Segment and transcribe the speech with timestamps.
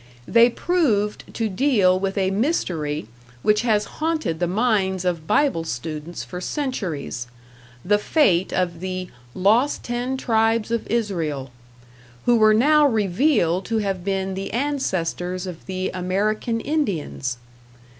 [0.27, 3.05] They proved to deal with a mystery
[3.43, 7.27] which has haunted the minds of Bible students for centuries
[7.85, 11.51] the fate of the "lost ten tribes of Israel",
[12.25, 17.37] who were now revealed to have been the ancestors of the American Indians.